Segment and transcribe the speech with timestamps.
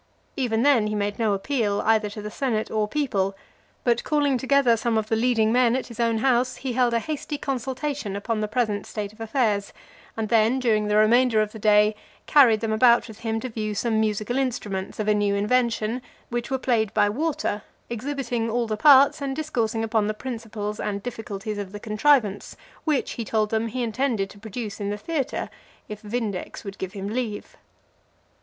[0.35, 3.37] Even then he made no appeal either to the senate or people,
[3.83, 6.99] but calling together some of the leading men at his own house, he held a
[6.99, 9.71] hasty consultation upon the present state of affairs,
[10.17, 11.95] and then, during the remainder of the day,
[12.25, 16.49] carried them about with him to view some musical instruments, of a new invention, which
[16.49, 21.03] were played by water (372) exhibiting all the parts, and discoursing upon the principles and
[21.03, 25.47] difficulties of the contrivance; which, he told them, he intended to produce in the theatre,
[25.87, 27.55] if Vindex would give him leave.